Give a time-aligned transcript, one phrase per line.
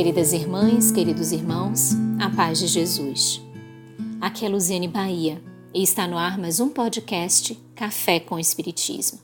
[0.00, 3.38] Queridas irmãs, queridos irmãos, a paz de Jesus.
[4.18, 5.42] Aqui é Luziane Bahia
[5.74, 9.18] e está no ar mais um podcast Café com Espiritismo.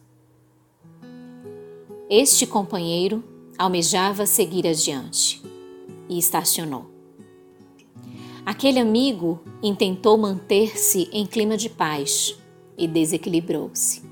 [2.11, 3.25] Este companheiro
[3.57, 5.43] almejava seguir adiante
[6.11, 6.85] e estacionou.
[8.45, 12.39] Aquele amigo intentou manter-se em clima de paz
[12.77, 14.03] e desequilibrou-se.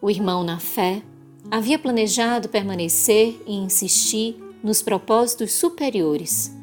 [0.00, 1.00] O irmão na fé
[1.48, 6.54] havia planejado permanecer e insistir nos propósitos superiores.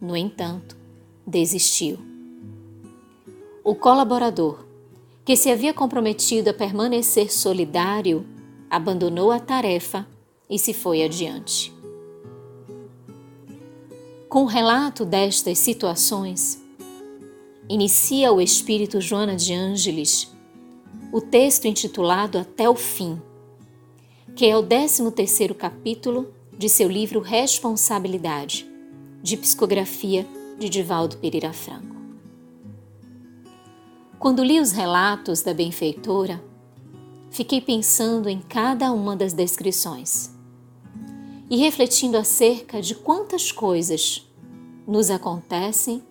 [0.00, 0.76] No entanto,
[1.26, 1.98] desistiu.
[3.64, 4.64] O colaborador,
[5.24, 8.24] que se havia comprometido a permanecer solidário,
[8.70, 10.06] abandonou a tarefa
[10.48, 11.74] e se foi adiante.
[14.28, 16.62] Com o relato destas situações,
[17.68, 20.36] inicia o espírito Joana de Ângeles
[21.12, 23.20] o texto intitulado Até o Fim,
[24.34, 26.26] que é o 13 terceiro capítulo
[26.58, 28.66] de seu livro Responsabilidade,
[29.22, 30.26] de psicografia
[30.58, 31.94] de Divaldo Pereira Franco.
[34.18, 36.42] Quando li os relatos da benfeitora,
[37.30, 40.34] fiquei pensando em cada uma das descrições
[41.50, 44.26] e refletindo acerca de quantas coisas
[44.86, 46.02] nos acontecem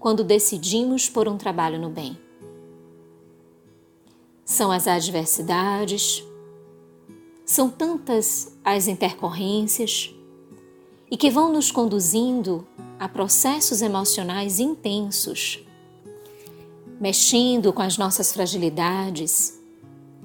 [0.00, 2.18] quando decidimos por um trabalho no bem.
[4.44, 6.22] São as adversidades,
[7.54, 10.12] são tantas as intercorrências
[11.08, 12.66] e que vão nos conduzindo
[12.98, 15.64] a processos emocionais intensos,
[17.00, 19.56] mexendo com as nossas fragilidades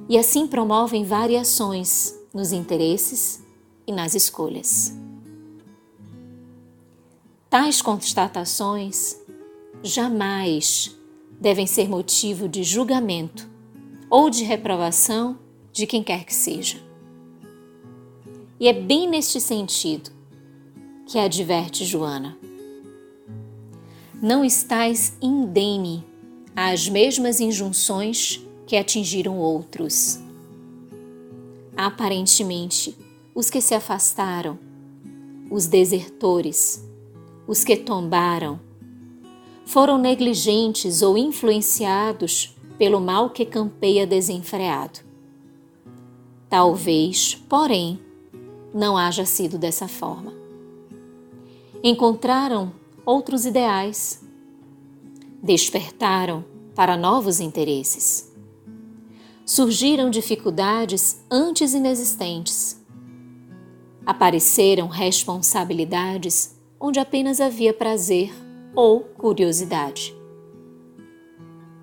[0.09, 3.43] e assim promovem variações nos interesses
[3.85, 4.91] e nas escolhas.
[7.47, 9.15] Tais constatações
[9.83, 10.97] jamais
[11.39, 13.47] devem ser motivo de julgamento
[14.09, 15.37] ou de reprovação
[15.71, 16.88] de quem quer que seja.
[18.59, 20.11] E é bem neste sentido
[21.07, 22.37] que adverte Joana.
[24.21, 26.05] Não estás indene
[26.53, 30.19] às mesmas injunções que atingiram outros.
[31.77, 32.97] Aparentemente,
[33.33, 34.59] os que se afastaram,
[35.49, 36.85] os desertores,
[37.47, 38.59] os que tombaram,
[39.65, 44.99] foram negligentes ou influenciados pelo mal que campeia desenfreado.
[46.49, 47.99] Talvez, porém,
[48.73, 50.33] não haja sido dessa forma.
[51.83, 52.71] Encontraram
[53.05, 54.21] outros ideais,
[55.41, 56.43] despertaram
[56.75, 58.31] para novos interesses.
[59.45, 62.79] Surgiram dificuldades antes inexistentes.
[64.05, 68.31] Apareceram responsabilidades onde apenas havia prazer
[68.75, 70.15] ou curiosidade.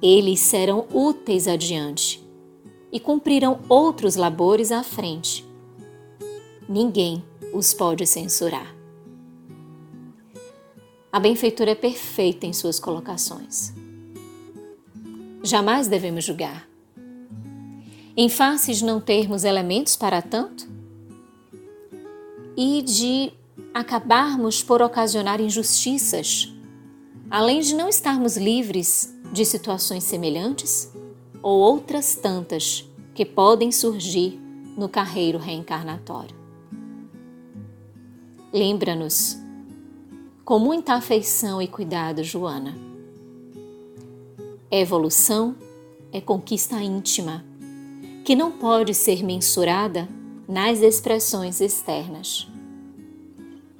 [0.01, 2.23] Eles serão úteis adiante
[2.93, 5.46] e cumprirão outros labores à frente
[6.69, 8.75] ninguém os pode censurar.
[11.13, 13.73] A benfeitora é perfeita em suas colocações.
[15.43, 16.69] Jamais devemos julgar.
[18.17, 20.69] Em face de não termos elementos para tanto
[22.57, 23.33] e de
[23.73, 26.53] acabarmos por ocasionar injustiças,
[27.31, 30.93] além de não estarmos livres de situações semelhantes
[31.43, 32.85] ou outras tantas
[33.15, 34.41] que podem surgir
[34.77, 36.46] no carreiro reencarnatório.
[38.53, 39.37] Lembra-nos,
[40.45, 42.77] com muita afeição e cuidado, Joana.
[44.71, 45.57] Evolução
[46.13, 47.45] é conquista íntima,
[48.25, 50.09] que não pode ser mensurada
[50.49, 52.49] nas expressões externas.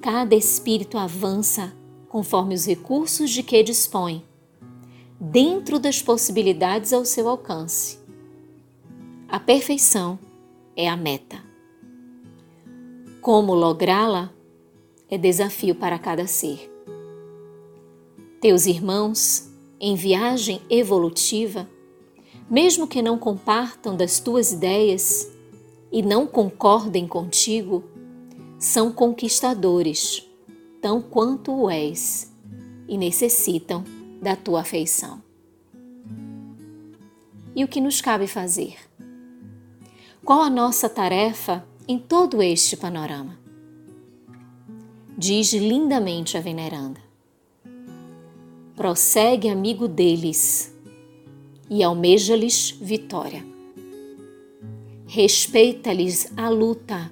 [0.01, 1.73] Cada espírito avança
[2.09, 4.23] conforme os recursos de que dispõe,
[5.19, 7.99] dentro das possibilidades ao seu alcance.
[9.29, 10.19] A perfeição
[10.75, 11.41] é a meta.
[13.21, 14.36] Como lográ-la
[15.09, 16.71] é desafio para cada ser.
[18.41, 19.49] Teus irmãos,
[19.79, 21.67] em viagem evolutiva,
[22.49, 25.27] mesmo que não compartam das tuas ideias
[25.91, 27.83] e não concordem contigo,
[28.59, 30.27] são conquistadores,
[30.81, 32.31] tão quanto o és,
[32.87, 33.83] e necessitam
[34.21, 35.21] da tua afeição.
[37.55, 38.77] E o que nos cabe fazer?
[40.23, 43.46] Qual a nossa tarefa em todo este panorama?
[45.17, 47.01] Diz lindamente a veneranda.
[48.75, 50.71] Prossegue amigo deles
[51.67, 53.43] e almeja-lhes vitória.
[55.07, 57.11] Respeita-lhes a luta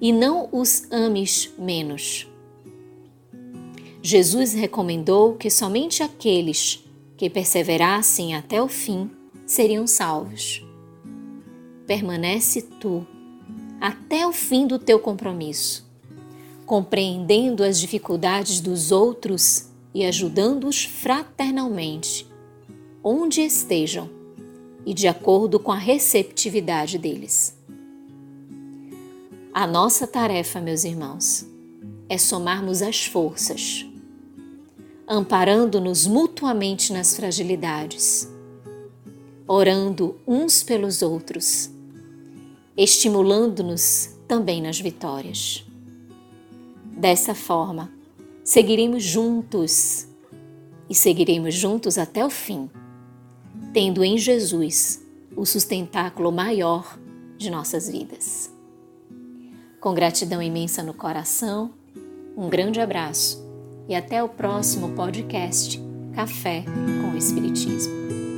[0.00, 2.26] e não os ames menos.
[4.02, 6.82] Jesus recomendou que somente aqueles
[7.16, 9.08] que perseverassem até o fim
[9.46, 10.66] seriam salvos.
[11.86, 13.06] Permanece tu
[13.80, 15.89] até o fim do teu compromisso
[16.70, 22.24] compreendendo as dificuldades dos outros e ajudando-os fraternalmente,
[23.02, 24.08] onde estejam
[24.86, 27.58] e de acordo com a receptividade deles.
[29.52, 31.44] A nossa tarefa, meus irmãos,
[32.08, 33.84] é somarmos as forças,
[35.08, 38.30] amparando-nos mutuamente nas fragilidades,
[39.44, 41.68] orando uns pelos outros,
[42.76, 45.68] estimulando-nos também nas vitórias.
[47.00, 47.90] Dessa forma,
[48.44, 50.06] seguiremos juntos
[50.86, 52.68] e seguiremos juntos até o fim,
[53.72, 55.02] tendo em Jesus
[55.34, 56.98] o sustentáculo maior
[57.38, 58.52] de nossas vidas.
[59.80, 61.70] Com gratidão imensa no coração,
[62.36, 63.42] um grande abraço
[63.88, 65.80] e até o próximo podcast
[66.14, 66.66] Café
[67.00, 68.29] com o Espiritismo.